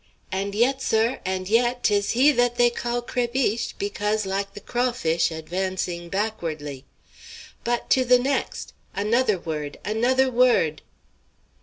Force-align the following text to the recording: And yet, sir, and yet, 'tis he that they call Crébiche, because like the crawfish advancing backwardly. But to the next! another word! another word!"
And 0.31 0.55
yet, 0.55 0.81
sir, 0.81 1.19
and 1.23 1.47
yet, 1.47 1.83
'tis 1.83 2.09
he 2.17 2.31
that 2.31 2.55
they 2.55 2.71
call 2.71 3.03
Crébiche, 3.03 3.75
because 3.77 4.25
like 4.25 4.55
the 4.55 4.59
crawfish 4.59 5.29
advancing 5.29 6.09
backwardly. 6.09 6.85
But 7.63 7.87
to 7.91 8.03
the 8.03 8.17
next! 8.17 8.73
another 8.95 9.37
word! 9.37 9.77
another 9.85 10.31
word!" 10.31 10.81